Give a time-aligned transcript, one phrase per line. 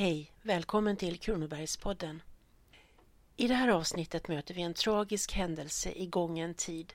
[0.00, 0.32] Hej!
[0.42, 2.22] Välkommen till Kronobergspodden.
[3.36, 6.92] I det här avsnittet möter vi en tragisk händelse i gången tid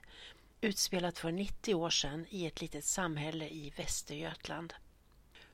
[0.60, 4.74] utspelat för 90 år sedan i ett litet samhälle i Västergötland.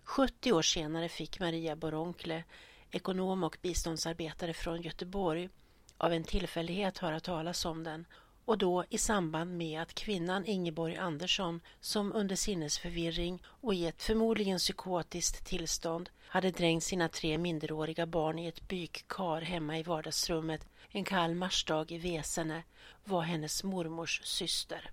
[0.04, 2.44] 70 år senare fick Maria Boronkle,
[2.90, 5.48] ekonom och biståndsarbetare från Göteborg,
[5.98, 8.06] av en tillfällighet höra talas om den
[8.44, 14.02] och då i samband med att kvinnan Ingeborg Andersson som under sinnesförvirring och i ett
[14.02, 20.68] förmodligen psykotiskt tillstånd hade drängt sina tre minderåriga barn i ett bykkar hemma i vardagsrummet
[20.94, 22.62] en kall marsdag i Vesene
[23.04, 24.90] var hennes mormors syster.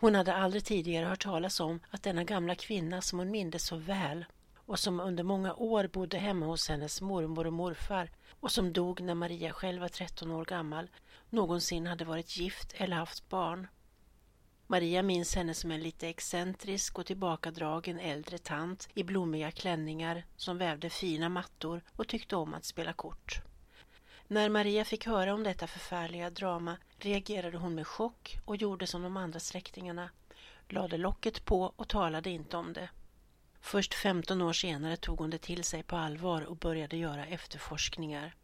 [0.00, 3.76] Hon hade aldrig tidigare hört talas om att denna gamla kvinna som hon mindes så
[3.76, 4.24] väl
[4.56, 8.10] och som under många år bodde hemma hos hennes mormor och morfar
[8.40, 10.88] och som dog när Maria själv var 13 år gammal
[11.30, 13.66] någonsin hade varit gift eller haft barn.
[14.66, 20.58] Maria minns henne som en lite excentrisk och tillbakadragen äldre tant i blommiga klänningar som
[20.58, 23.42] vävde fina mattor och tyckte om att spela kort.
[24.26, 29.02] När Maria fick höra om detta förfärliga drama reagerade hon med chock och gjorde som
[29.02, 30.10] de andra släktingarna,
[30.68, 32.90] lade locket på och talade inte om det.
[33.60, 38.34] Först 15 år senare tog hon det till sig på allvar och började göra efterforskningar.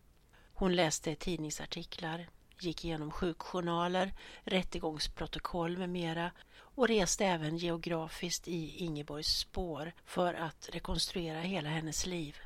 [0.54, 4.12] Hon läste tidningsartiklar, gick igenom sjukjournaler,
[4.44, 12.06] rättegångsprotokoll med mera och reste även geografiskt i Ingeborgs spår för att rekonstruera hela hennes
[12.06, 12.36] liv.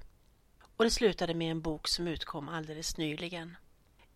[0.77, 3.57] Och det slutade med en bok som utkom alldeles nyligen.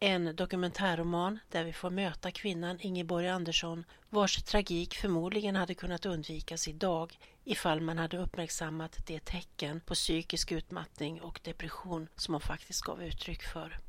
[0.05, 6.69] En dokumentärroman där vi får möta kvinnan Ingeborg Andersson vars tragik förmodligen hade kunnat undvikas
[6.69, 12.83] idag ifall man hade uppmärksammat de tecken på psykisk utmattning och depression som hon faktiskt
[12.83, 13.81] gav uttryck för.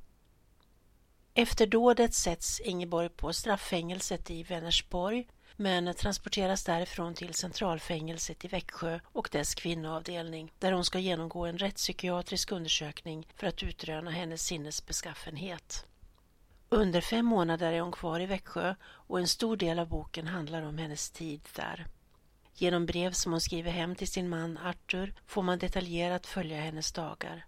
[1.35, 8.99] Efter dådet sätts Ingeborg på strafffängelset i Vänersborg men transporteras därifrån till centralfängelset i Växjö
[9.05, 15.85] och dess kvinnoavdelning där hon ska genomgå en rättspsykiatrisk undersökning för att utröna hennes sinnesbeskaffenhet.
[16.69, 20.61] Under fem månader är hon kvar i Växjö och en stor del av boken handlar
[20.61, 21.87] om hennes tid där.
[22.53, 26.91] Genom brev som hon skriver hem till sin man Arthur får man detaljerat följa hennes
[26.91, 27.45] dagar.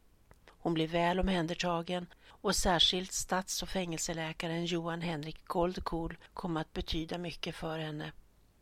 [0.65, 7.17] Hon blir väl omhändertagen och särskilt stats och fängelseläkaren Johan Henrik Goldkohl kom att betyda
[7.17, 8.11] mycket för henne.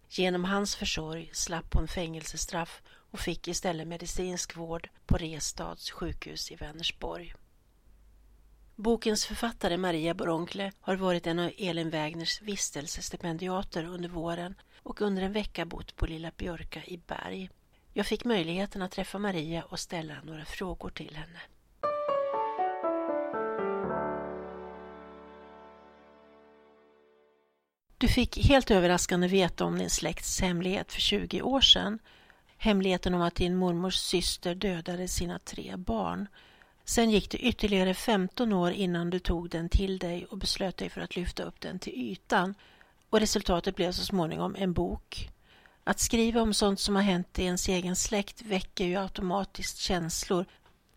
[0.09, 2.81] Genom hans försorg slapp hon fängelsestraff
[3.11, 7.33] och fick istället medicinsk vård på Restads sjukhus i Vänersborg.
[8.75, 15.21] Bokens författare Maria Boronkle har varit en av Elin Wägners vistelsestipendiater under våren och under
[15.21, 17.49] en vecka bott på Lilla Björka i Berg.
[17.93, 21.39] Jag fick möjligheten att träffa Maria och ställa några frågor till henne.
[28.03, 31.99] Du fick helt överraskande veta om din släkts hemlighet för 20 år sedan.
[32.57, 36.27] Hemligheten om att din mormors syster dödade sina tre barn.
[36.85, 40.89] Sen gick det ytterligare 15 år innan du tog den till dig och beslöt dig
[40.89, 42.55] för att lyfta upp den till ytan.
[43.09, 45.29] Och resultatet blev så småningom en bok.
[45.83, 50.45] Att skriva om sånt som har hänt i ens egen släkt väcker ju automatiskt känslor.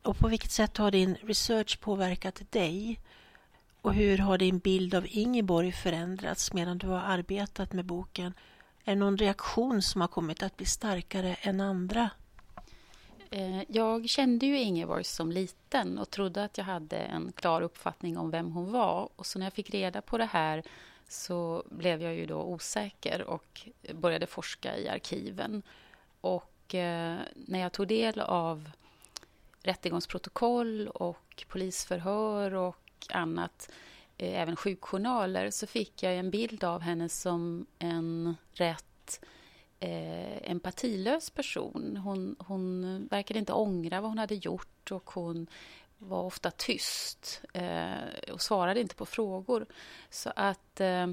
[0.03, 3.01] Och på vilket sätt har din research påverkat dig?
[3.87, 8.35] Och hur har din bild av Ingeborg förändrats medan du har arbetat med boken?
[8.85, 12.11] Är det någon reaktion som har kommit att bli starkare än andra?
[13.31, 18.19] Eh, jag kände ju Ingeborg som liten och trodde att jag hade en klar uppfattning
[18.19, 19.09] om vem hon var.
[19.17, 20.63] Och så när jag fick reda på det här
[21.09, 25.63] så blev jag ju då osäker och började forska i arkiven.
[26.21, 28.71] Och eh, när jag tog del av
[29.63, 33.71] rättegångsprotokoll och polisförhör och annat,
[34.19, 39.25] eh, även sjukjournaler, så fick jag en bild av henne som en rätt
[39.81, 41.97] eh, empatilös person.
[41.97, 45.47] Hon, hon verkade inte ångra vad hon hade gjort och hon
[45.99, 49.67] var ofta tyst eh, och svarade inte på frågor.
[50.11, 51.07] Så att, eh,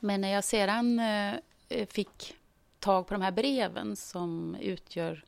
[0.00, 2.34] men när jag sedan eh, fick
[2.78, 5.24] tag på de här breven som utgör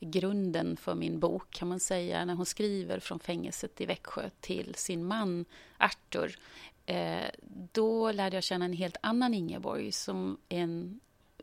[0.00, 4.74] grunden för min bok kan man säga när hon skriver från fängelset i Växjö till
[4.74, 5.44] sin man
[5.78, 6.38] Arthur.
[6.86, 7.26] Eh,
[7.72, 11.00] då lärde jag känna en helt annan Ingeborg som en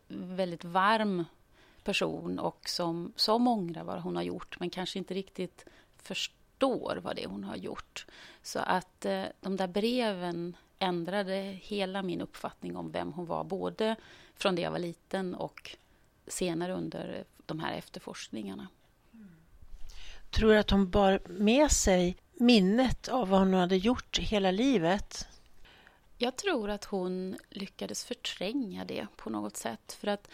[0.08, 1.26] väldigt varm
[1.84, 5.66] person och som, som ångrar vad hon har gjort men kanske inte riktigt
[5.98, 8.06] förstår vad det är hon har gjort.
[8.42, 13.96] Så att eh, de där breven ändrade hela min uppfattning om vem hon var, både
[14.36, 15.76] från det jag var liten och
[16.28, 18.68] senare under de här efterforskningarna.
[20.30, 25.28] Tror du att hon bar med sig minnet av vad hon hade gjort hela livet?
[26.18, 29.98] Jag tror att hon lyckades förtränga det på något sätt.
[30.00, 30.30] För att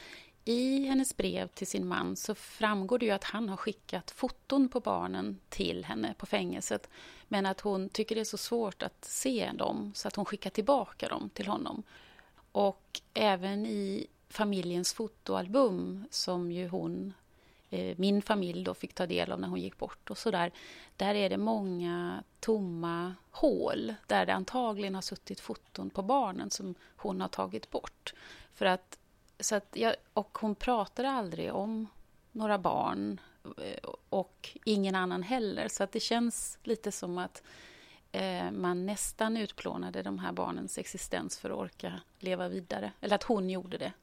[0.45, 4.69] i hennes brev till sin man så framgår det ju att han har skickat foton
[4.69, 6.89] på barnen till henne på fängelset.
[7.27, 10.49] Men att hon tycker det är så svårt att se dem så att hon skickar
[10.49, 11.83] tillbaka dem till honom.
[12.51, 17.13] Och även i familjens fotoalbum som ju hon,
[17.69, 20.51] eh, min familj då fick ta del av när hon gick bort och sådär.
[20.97, 26.75] Där är det många tomma hål där det antagligen har suttit foton på barnen som
[26.95, 28.13] hon har tagit bort.
[28.53, 28.99] För att,
[29.39, 31.87] så att jag, och hon pratade aldrig om
[32.31, 33.19] några barn
[33.57, 35.67] eh, och ingen annan heller.
[35.67, 37.43] Så att det känns lite som att
[38.11, 42.91] eh, man nästan utplånade de här barnens existens för att orka leva vidare.
[43.01, 43.93] Eller att hon gjorde det.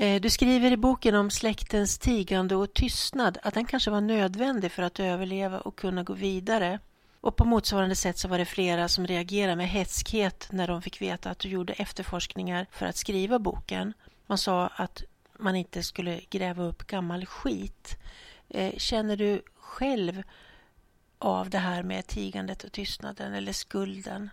[0.00, 4.72] Eh, du skriver i boken om släktens tigande och tystnad att den kanske var nödvändig
[4.72, 6.78] för att överleva och kunna gå vidare.
[7.20, 11.02] Och på motsvarande sätt så var det flera som reagerade med hätskhet när de fick
[11.02, 13.92] veta att du gjorde efterforskningar för att skriva boken.
[14.26, 15.02] Man sa att
[15.38, 17.98] man inte skulle gräva upp gammal skit.
[18.48, 20.22] Eh, känner du själv
[21.18, 24.30] av det här med tigandet och tystnaden eller skulden?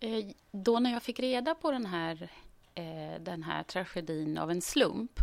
[0.00, 2.28] Eh, då när jag fick reda på den här,
[2.76, 5.20] eh, den här tragedin av en slump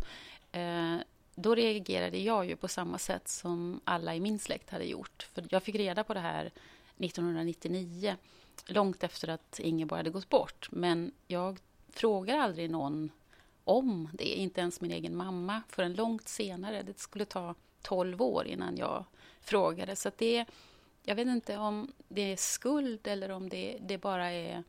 [0.51, 0.97] eh,
[1.35, 5.27] då reagerade jag ju på samma sätt som alla i min släkt hade gjort.
[5.33, 6.51] För jag fick reda på det här
[6.97, 8.15] 1999,
[8.65, 10.67] långt efter att Ingeborg hade gått bort.
[10.71, 11.59] Men jag
[11.89, 13.11] frågar aldrig någon
[13.63, 16.83] om det, inte ens min egen mamma, förrän långt senare.
[16.83, 19.05] Det skulle ta 12 år innan jag
[19.41, 19.95] frågade.
[19.95, 20.45] Så det,
[21.03, 24.63] jag vet inte om det är skuld eller om det, det bara är,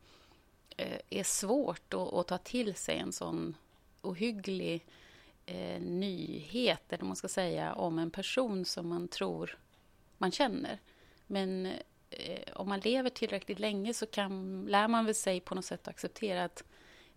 [0.77, 3.55] Eh, är svårt att, att ta till sig en sån
[4.01, 4.85] ohygglig
[5.45, 9.57] eh, nyhet, eller man ska säga, om en person som man tror
[10.17, 10.79] man känner.
[11.27, 11.65] Men
[12.09, 15.81] eh, om man lever tillräckligt länge så kan, lär man väl sig på något sätt
[15.81, 16.63] att acceptera att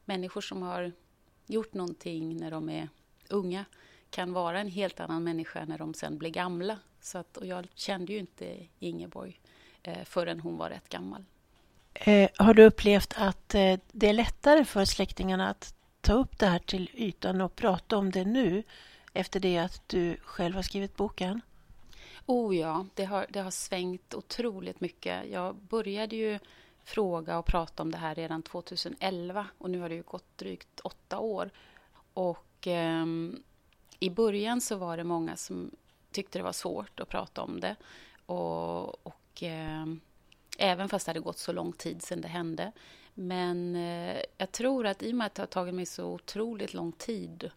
[0.04, 0.92] människor som har
[1.46, 2.88] gjort någonting när de är
[3.28, 3.64] unga
[4.10, 6.78] kan vara en helt annan människa när de sen blir gamla.
[7.00, 9.40] Så att, och jag kände ju inte Ingeborg
[9.82, 11.24] eh, förrän hon var rätt gammal.
[12.00, 16.46] Eh, har du upplevt att eh, det är lättare för släktingarna att ta upp det
[16.46, 18.62] här till ytan och prata om det nu
[19.12, 21.40] efter det att du själv har skrivit boken?
[22.26, 25.30] Oh ja, det har, det har svängt otroligt mycket.
[25.30, 26.38] Jag började ju
[26.84, 30.80] fråga och prata om det här redan 2011 och nu har det ju gått drygt
[30.80, 31.50] åtta år.
[32.14, 33.06] Och eh,
[34.00, 35.70] i början så var det många som
[36.12, 37.76] tyckte det var svårt att prata om det.
[38.26, 39.86] Och, och eh,
[40.58, 42.72] även fast det hade gått så lång tid sedan det hände.
[43.14, 46.74] Men eh, jag tror att i och med att det har tagit mig så otroligt
[46.74, 47.50] lång tid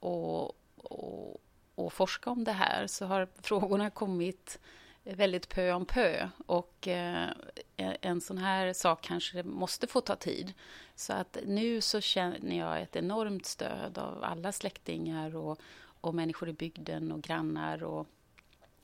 [0.00, 0.54] att
[0.90, 1.40] och,
[1.74, 4.58] och forska om det här så har frågorna kommit
[5.04, 6.28] väldigt pö om pö.
[6.46, 7.28] Och eh,
[7.76, 10.52] en sån här sak kanske måste få ta tid.
[10.94, 15.60] Så att nu så känner jag ett enormt stöd av alla släktingar och,
[16.00, 18.06] och människor i bygden och grannar och,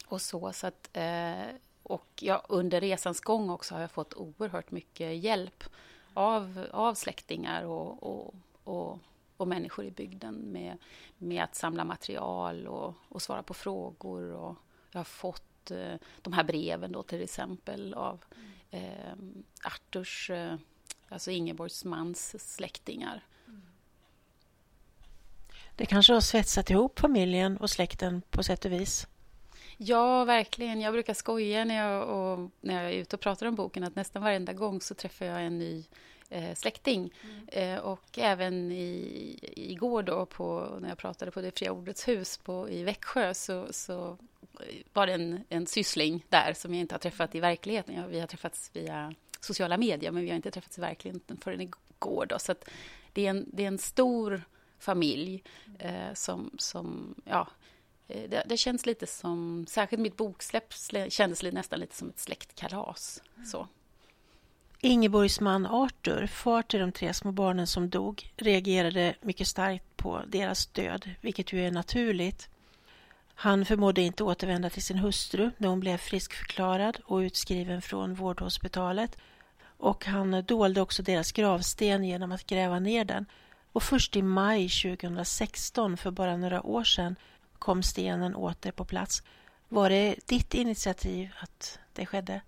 [0.07, 0.53] och så.
[0.53, 1.57] så att, eh,
[1.93, 5.65] och ja, under resans gång också har jag fått oerhört mycket hjälp
[6.15, 8.35] av, av släktingar och, och,
[8.65, 8.99] och,
[9.37, 10.79] och människor i bygden med,
[11.19, 14.33] med att samla material och, och svara på frågor.
[14.33, 14.57] Och
[14.91, 18.25] jag har fått eh, de här breven då till exempel av
[18.71, 19.13] eh,
[19.65, 20.55] Arturs, eh,
[21.09, 23.25] alltså Ingeborgs mans släktingar.
[25.77, 29.07] Det kanske har svetsat ihop familjen och släkten på sätt och vis?
[29.85, 30.81] Ja, verkligen.
[30.81, 33.97] Jag brukar skoja när jag, och, när jag är ute och pratar om boken att
[33.97, 35.85] nästan varenda gång så träffar jag en ny
[36.31, 37.15] eh, släkting.
[37.23, 37.75] Mm.
[37.75, 42.39] Eh, och även i, igår då på, när jag pratade på Det fria ordets hus
[42.39, 44.19] på, i Växjö så, så
[44.93, 47.95] var det en, en syssling där som jag inte har träffat i verkligheten.
[47.95, 51.61] Ja, vi har träffats via sociala medier men vi har inte träffats i verkligheten förrän
[51.61, 52.27] igår.
[52.27, 52.39] Då.
[52.39, 52.55] Så
[53.13, 54.43] det, är en, det är en stor
[54.79, 55.43] familj
[55.79, 57.49] eh, som, som ja,
[58.09, 60.75] Eh, det, det, känns lite som, särskilt mitt boksläpp
[61.09, 63.23] kändes nästan lite som ett släktkalas.
[63.47, 63.69] Så.
[64.81, 70.23] Ingeborgs man Arthur, far till de tre små barnen som dog, reagerade mycket starkt på
[70.27, 72.49] deras död, vilket ju är naturligt.
[73.35, 79.17] Han förmådde inte återvända till sin hustru när hon blev friskförklarad och utskriven från vårdhospitalet
[79.83, 83.27] och han dolde också deras gravsten genom att gräva ner den.
[83.73, 87.17] Och först i maj 2016, för bara några år sedan,
[87.63, 89.23] kom stenen åter på plats.
[89.69, 92.41] Var det ditt initiativ att det skedde?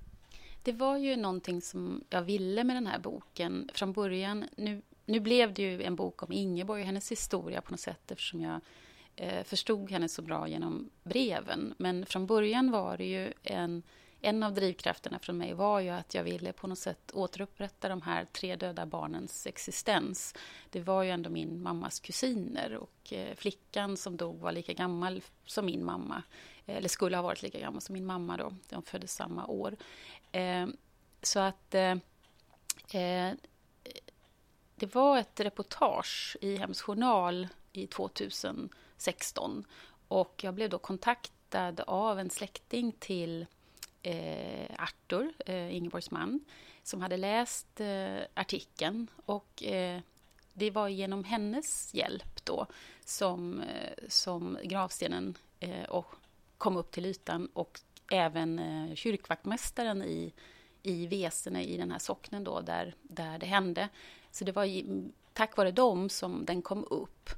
[0.62, 4.44] Det var ju någonting som jag ville med den här boken från början.
[4.56, 8.10] Nu, nu blev det ju en bok om Ingeborg och hennes historia på något sätt
[8.10, 8.60] eftersom jag
[9.16, 11.74] eh, förstod henne så bra genom breven.
[11.78, 13.82] Men från början var det ju en,
[14.24, 18.02] en av drivkrafterna från mig var ju att jag ville på något sätt återupprätta de
[18.02, 20.34] här tre döda barnens existens.
[20.70, 25.22] Det var ju ändå min mammas kusiner och eh, flickan som dog var lika gammal
[25.46, 26.22] som min mamma.
[26.66, 28.54] Eller skulle ha varit lika gammal som min mamma då.
[28.68, 29.76] De föddes samma år.
[30.32, 30.66] Eh,
[31.22, 31.94] så att eh,
[34.76, 39.64] det var ett reportage i Hems Journal i 2016
[40.08, 43.46] och jag blev då kontaktad av en släkting till
[44.04, 46.44] eh, Artur, eh, Ingeborgs man,
[46.82, 49.10] som hade läst eh, artikeln.
[49.26, 50.00] Och eh,
[50.52, 52.66] det var genom hennes hjälp då
[53.04, 56.14] som, eh, som gravstenen eh, och
[56.58, 57.80] kom upp till ytan och
[58.10, 60.32] även eh, kyrkvaktmästaren i,
[60.82, 63.88] i Vesene, i den här socknen då, där, där det hände.
[64.30, 64.68] Så det var
[65.32, 67.30] tack vare dem som den kom upp.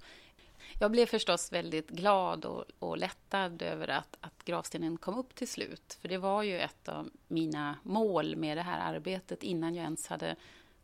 [0.81, 5.49] Jag blev förstås väldigt glad och, och lättad över att, att gravstenen kom upp till
[5.49, 5.99] slut.
[6.01, 10.07] För det var ju ett av mina mål med det här arbetet innan jag ens
[10.07, 10.37] hade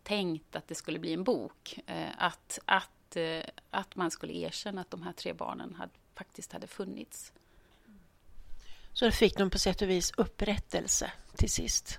[0.03, 1.79] tänkt att det skulle bli en bok.
[1.87, 6.53] Eh, att, att, eh, att man skulle erkänna att de här tre barnen hade, faktiskt
[6.53, 7.33] hade funnits.
[8.93, 11.99] Så då fick de på sätt och vis upprättelse till sist?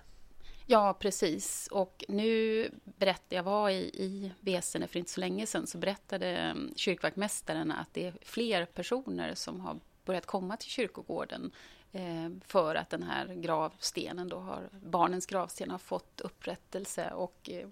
[0.66, 1.68] Ja, precis.
[1.72, 6.28] Och nu berättade jag var i, i Vesene för inte så länge sedan så berättade
[6.28, 11.52] mm, kyrkvaktmästaren att det är fler personer som har börjat komma till kyrkogården
[11.92, 17.68] eh, för att den här gravstenen då har, barnens gravsten har fått upprättelse och eh,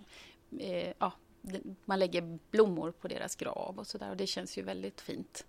[0.60, 1.14] eh ja,
[1.86, 5.46] man lägger blommor på deras grav och sådär och det känns ju väldigt fint.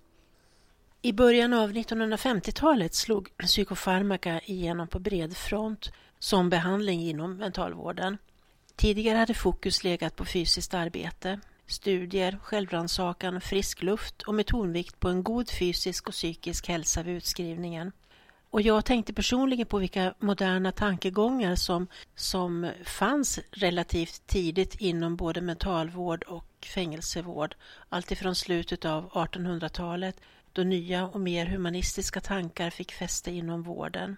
[1.02, 8.18] I början av 1950-talet slog psykofarmaka igenom på bred front som behandling inom mentalvården.
[8.76, 15.08] Tidigare hade fokus legat på fysiskt arbete, studier, självrannsakan, frisk luft och med tonvikt på
[15.08, 17.92] en god fysisk och psykisk hälsa vid utskrivningen.
[18.50, 25.40] Och jag tänkte personligen på vilka moderna tankegångar som, som fanns relativt tidigt inom både
[25.40, 27.54] mentalvård och fängelsevård.
[27.88, 30.20] Alltifrån slutet av 1800-talet
[30.52, 34.16] då nya och mer humanistiska tankar fick fäste inom vården.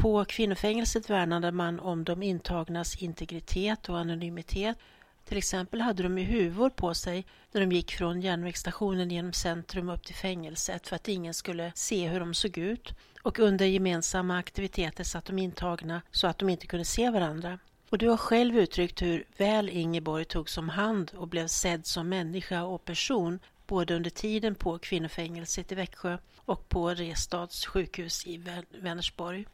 [0.00, 4.78] På kvinnofängelset värnade man om de intagnas integritet och anonymitet.
[5.24, 9.88] Till exempel hade de ju huvor på sig när de gick från järnvägsstationen genom centrum
[9.88, 12.94] upp till fängelset för att ingen skulle se hur de såg ut.
[13.22, 17.58] Och under gemensamma aktiviteter satt de intagna så att de inte kunde se varandra.
[17.90, 22.08] Och du har själv uttryckt hur väl Ingeborg togs om hand och blev sedd som
[22.08, 28.42] människa och person både under tiden på kvinnofängelset i Växjö och på Restads sjukhus i
[28.70, 29.46] Vänersborg.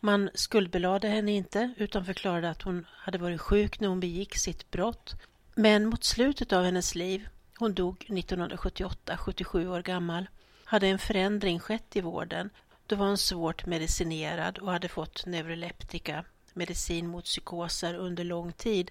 [0.00, 4.70] Man skuldbelade henne inte utan förklarade att hon hade varit sjuk när hon begick sitt
[4.70, 5.14] brott.
[5.54, 10.26] Men mot slutet av hennes liv, hon dog 1978, 77 år gammal,
[10.64, 12.50] hade en förändring skett i vården.
[12.86, 18.90] Då var hon svårt medicinerad och hade fått neuroleptika, medicin mot psykoser, under lång tid.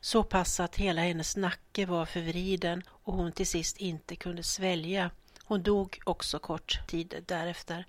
[0.00, 5.10] Så pass att hela hennes nacke var förvriden och hon till sist inte kunde svälja.
[5.44, 7.86] Hon dog också kort tid därefter.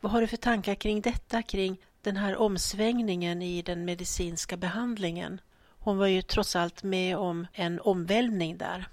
[0.00, 5.40] Vad har du för tankar kring detta, kring den här omsvängningen i den medicinska behandlingen.
[5.78, 8.88] Hon var ju trots allt med om en omvälvning där.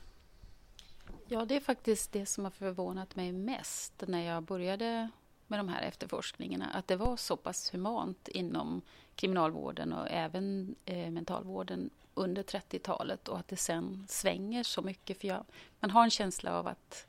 [1.27, 5.09] Ja, det är faktiskt det som har förvånat mig mest när jag började
[5.47, 6.65] med de här efterforskningarna.
[6.73, 8.81] Att det var så pass humant inom
[9.15, 15.21] kriminalvården och även eh, mentalvården under 30-talet och att det sen svänger så mycket.
[15.21, 15.45] För jag,
[15.79, 17.06] man har en känsla av att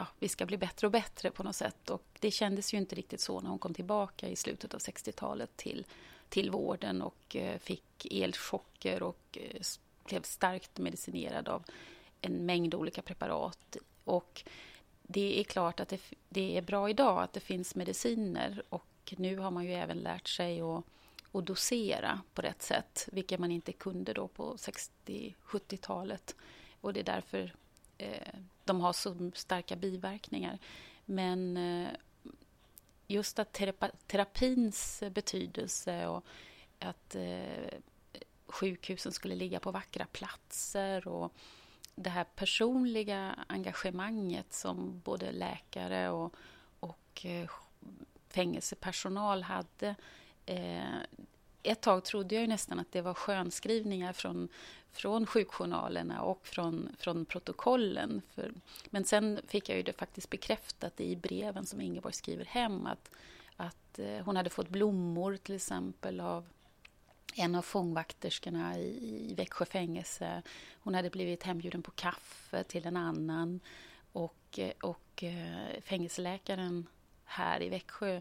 [0.00, 1.90] ja, vi ska bli bättre och bättre på något sätt.
[1.90, 5.56] Och det kändes ju inte riktigt så när hon kom tillbaka i slutet av 60-talet
[5.56, 5.86] till,
[6.28, 9.60] till vården och eh, fick elchocker och eh,
[10.04, 11.64] blev starkt medicinerad av
[12.20, 13.76] en mängd olika preparat.
[14.04, 14.44] Och
[15.02, 19.38] det är klart att det, det, är bra idag att det finns mediciner och nu
[19.38, 20.84] har man ju även lärt sig att,
[21.32, 26.36] att dosera på rätt sätt, vilket man inte kunde då på 60-70-talet.
[26.80, 27.54] Och det är därför
[28.00, 30.58] eh, de har så starka biverkningar.
[31.04, 31.88] Men eh,
[33.06, 36.24] just att terapa, terapins betydelse och
[36.78, 37.78] att eh,
[38.46, 41.32] sjukhusen skulle ligga på vackra platser och
[41.94, 46.34] det här personliga engagemanget som både läkare och,
[46.80, 47.50] och eh,
[48.28, 49.94] fängelsepersonal hade.
[50.46, 51.00] Eh,
[51.62, 54.48] ett tag trodde jag nästan att det var skönskrivningar från
[54.92, 58.22] från sjukjournalerna och från, från protokollen.
[58.34, 58.52] För,
[58.90, 63.10] men sen fick jag ju det faktiskt bekräftat i breven som Ingeborg skriver hem att,
[63.56, 66.46] att eh, hon hade fått blommor till exempel av
[67.34, 70.42] en av fångvakterskorna i, i Växjö fängelse.
[70.80, 73.60] Hon hade blivit hembjuden på kaffe till en annan.
[74.12, 76.86] Och, eh, och eh, fängelseläkaren
[77.24, 78.20] här i Växjö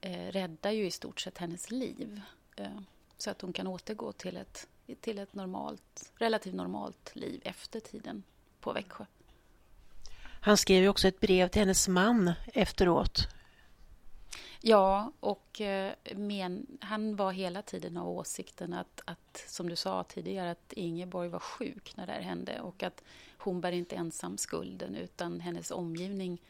[0.00, 2.20] eh, räddar ju i stort sett hennes liv.
[2.56, 2.80] Eh,
[3.18, 4.68] så att hon kan återgå till ett,
[5.00, 8.22] till ett normalt, relativt normalt liv efter tiden
[8.60, 9.04] på Växjö.
[10.40, 13.28] Han skrev ju också ett brev till hennes man efteråt.
[14.60, 20.04] Ja, och eh, men, han var hela tiden av åsikten att, att, som du sa
[20.04, 23.02] tidigare, att Ingeborg var sjuk när det här hände och att
[23.38, 26.42] hon bär inte ensam skulden utan hennes omgivning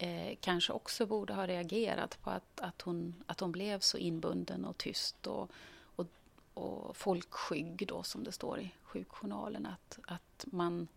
[0.00, 4.64] eh, kanske också borde ha reagerat på att, att, hon, att hon blev så inbunden
[4.64, 5.50] och tyst och,
[5.96, 6.06] och,
[6.54, 9.66] och folkskygg då som det står i sjukjournalen.
[9.66, 10.88] Att, att man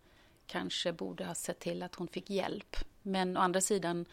[0.46, 2.76] kanske borde ha sett till att hon fick hjälp.
[3.02, 4.06] Men å andra sidan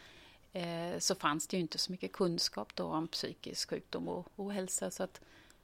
[0.53, 4.91] eh, så fanns det ju inte så mycket kunskap då om psykisk sjukdom och ohälsa
[4.91, 5.21] så att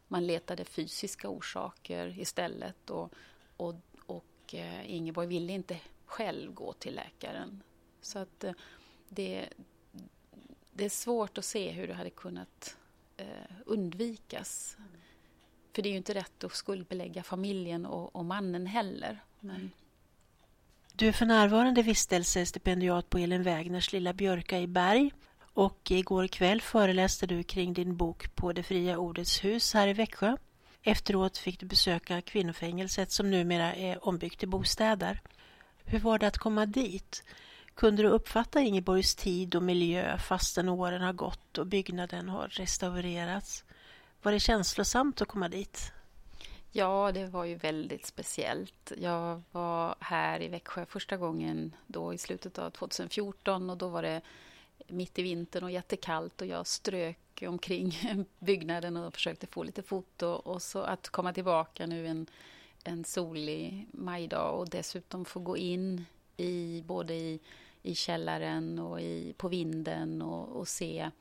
[0.08, 3.14] man letade fysiska orsaker istället och,
[3.58, 7.64] och, och eh, Ingeborg ville inte själv gå till läkaren.
[8.02, 8.54] Så att eh,
[9.10, 9.50] det,
[10.74, 12.78] det är svårt att se hur det hade kunnat
[13.18, 13.26] eh,
[13.66, 14.76] undvikas.
[14.80, 14.90] Mm.
[15.74, 19.24] För det är ju inte rätt att skuldbelägga familjen och, och mannen heller.
[19.40, 19.72] Men...
[20.94, 26.62] Du är för närvarande vistelsestipendiat på Elin Wägners Lilla Björka i Berg och igår kväll
[26.62, 30.38] föreläste du kring din bok på Det fria ordets hus här i Växjö.
[30.82, 35.22] Efteråt fick du besöka kvinnofängelset som numera är ombyggt till bostäder.
[35.86, 37.24] Hur var det att komma dit?
[37.78, 43.64] Kunde du uppfatta Ingeborgs tid och miljö fastän åren har gått och byggnaden har restaurerats?
[44.22, 45.92] Var det känslosamt att komma dit?
[46.72, 48.92] Ja, det var ju väldigt speciellt.
[48.98, 54.02] Jag var här i Växjö första gången då i slutet av 2014 och då var
[54.02, 54.22] det
[54.88, 58.00] mitt i vintern och jättekallt och jag strök omkring
[58.40, 62.28] byggnaden och försökte få lite foto och så att komma tillbaka nu en,
[62.84, 66.06] en solig majdag och dessutom få gå in
[66.38, 67.40] i både i,
[67.88, 71.12] i källaren och i, på vinden och, och se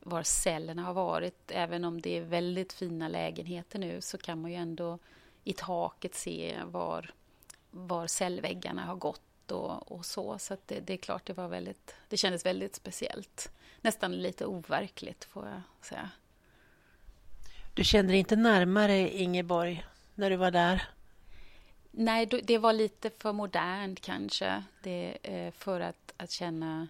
[0.00, 1.50] var cellerna har varit.
[1.50, 4.98] Även om det är väldigt fina lägenheter nu så kan man ju ändå
[5.44, 7.10] i taket se var,
[7.70, 10.38] var cellväggarna har gått och, och så.
[10.38, 13.50] Så det, det, är klart, det var väldigt, det kändes väldigt speciellt.
[13.80, 16.10] Nästan lite overkligt får jag säga.
[17.74, 20.88] Du kände dig inte närmare Ingeborg när du var där?
[21.96, 26.88] Nej, det var lite för modernt kanske det, eh, för att, att känna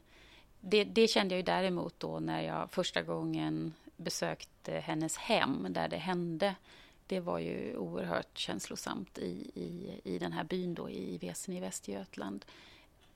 [0.60, 5.88] det, det, kände jag ju däremot då när jag första gången besökte hennes hem där
[5.88, 6.54] det hände.
[7.06, 11.60] Det var ju oerhört känslosamt i, i, i den här byn då i Vesen i
[11.60, 12.44] Västergötland.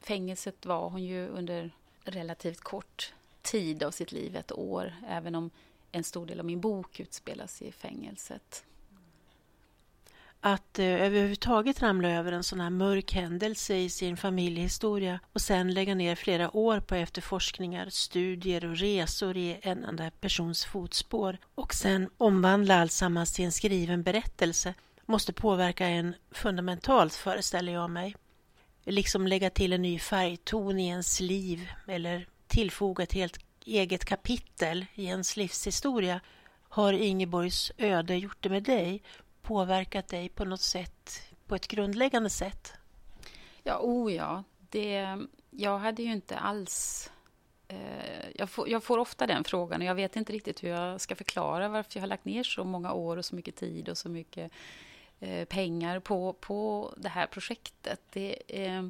[0.00, 1.70] Fängelset var hon ju under
[2.04, 5.50] relativt kort tid av sitt liv, ett år, även om
[5.92, 8.64] en stor del av min bok utspelas i fängelset
[10.40, 15.74] att eh, överhuvudtaget ramla över en sån här mörk händelse i sin familjehistoria och sen
[15.74, 21.74] lägga ner flera år på efterforskningar, studier och resor i en enda persons fotspår och
[21.74, 24.74] sen omvandla alltsammans till en skriven berättelse
[25.06, 28.16] måste påverka en fundamentalt, föreställer jag mig.
[28.84, 34.86] Liksom lägga till en ny färgton i ens liv eller tillfoga ett helt eget kapitel
[34.94, 36.20] i ens livshistoria.
[36.68, 39.02] Har Ingeborgs öde gjort det med dig?
[39.48, 42.72] Påverkat dig på något sätt, på ett grundläggande sätt?
[43.62, 44.44] Ja, oh ja.
[44.70, 45.18] Det,
[45.50, 47.10] jag hade ju inte alls...
[47.68, 51.00] Eh, jag, får, jag, får, ofta den frågan och jag vet inte riktigt hur jag
[51.00, 53.98] ska förklara varför jag har lagt ner så många år och så mycket tid och
[53.98, 54.52] så mycket
[55.20, 58.00] eh, pengar på, på det här projektet.
[58.12, 58.88] Det, eh,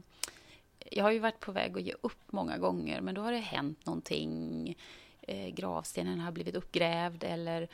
[0.91, 3.39] jag har ju varit på väg att ge upp många gånger men då har det
[3.39, 4.77] hänt någonting.
[5.21, 7.69] Eh, gravstenen har blivit uppgrävd eller Eh,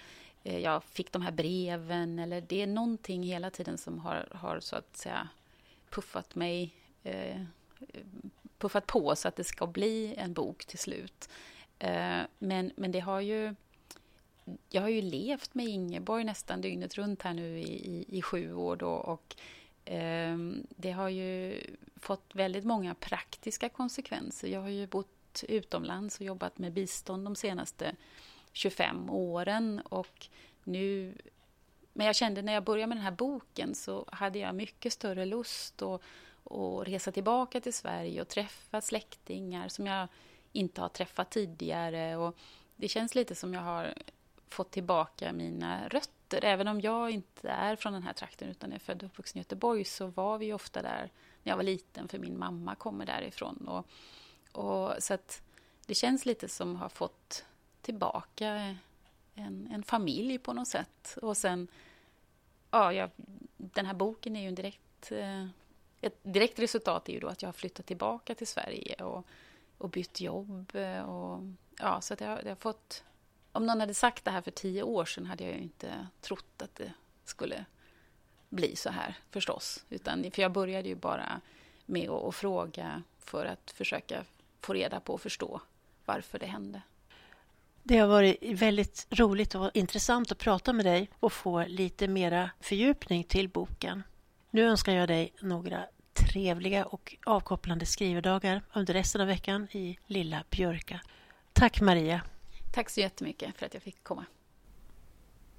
[0.44, 4.60] Eh, jag fick de här breven eller det är någonting hela tiden som har, har
[4.60, 5.28] så att säga
[5.90, 7.40] puffat mig eh,
[8.58, 11.28] puffat på så att det ska bli en bok till slut.
[11.78, 13.54] Eh, men, men det har ju
[14.70, 18.54] jag har ju levt med Ingeborg nästan dygnet runt här nu i, i, i sju
[18.54, 19.36] år då och
[19.84, 21.60] eh, det har ju
[21.96, 24.48] fått väldigt många praktiska konsekvenser.
[24.48, 27.96] Jag har ju bott utomlands och jobbat med bistånd de senaste
[28.54, 29.80] 25 åren.
[29.84, 30.26] Och
[30.64, 31.14] nu,
[31.92, 35.24] men jag kände när jag började med den här boken så hade jag mycket större
[35.24, 36.00] lust att,
[36.44, 40.08] att resa tillbaka till Sverige och träffa släktingar som jag
[40.52, 42.16] inte har träffat tidigare.
[42.16, 42.36] Och
[42.76, 43.94] det känns lite som jag har
[44.48, 46.44] fått tillbaka mina rötter.
[46.44, 49.40] Även om jag inte är från den här trakten utan är född och uppvuxen i
[49.40, 51.10] Göteborg så var vi ofta där
[51.42, 53.68] när jag var liten för min mamma kommer därifrån.
[53.68, 53.86] Och,
[54.52, 55.42] och, så att
[55.86, 57.44] det känns lite som att ha fått
[57.84, 58.76] tillbaka
[59.34, 61.18] en, en familj på något sätt.
[61.22, 61.68] Och sen,
[62.70, 63.10] ja, jag,
[63.56, 65.12] den här boken är ju en direkt...
[65.12, 65.46] Eh,
[66.00, 69.26] ett direkt resultat är ju då att jag har flyttat tillbaka till Sverige och,
[69.78, 70.74] och bytt jobb.
[70.74, 71.40] Eh, och,
[71.78, 73.04] ja, så att jag, jag har fått
[73.54, 76.62] om någon hade sagt det här för tio år sedan hade jag ju inte trott
[76.62, 76.92] att det
[77.24, 77.64] skulle
[78.48, 79.84] bli så här förstås.
[79.90, 81.40] Utan, för jag började ju bara
[81.86, 84.24] med att, att fråga för att försöka
[84.60, 85.60] få reda på och förstå
[86.04, 86.82] varför det hände.
[87.86, 92.50] Det har varit väldigt roligt och intressant att prata med dig och få lite mera
[92.60, 94.02] fördjupning till boken.
[94.50, 100.44] Nu önskar jag dig några trevliga och avkopplande skrivdagar under resten av veckan i lilla
[100.50, 101.00] Björka.
[101.52, 102.20] Tack Maria!
[102.74, 104.24] Tack så jättemycket för att jag fick komma.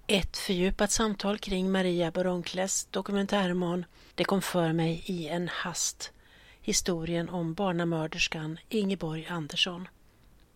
[0.07, 3.85] Ett fördjupat samtal kring Maria Baronkles dokumentärroman
[4.15, 6.11] Det kom för mig i en hast.
[6.61, 9.87] Historien om barnamörderskan Ingeborg Andersson.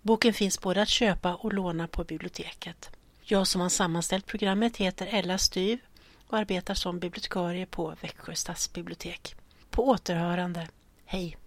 [0.01, 2.89] Boken finns både att köpa och låna på biblioteket.
[3.23, 5.79] Jag som har sammanställt programmet heter Ella Styv
[6.27, 9.35] och arbetar som bibliotekarie på Växjö stadsbibliotek.
[9.69, 10.67] På återhörande.
[11.05, 11.37] Hej!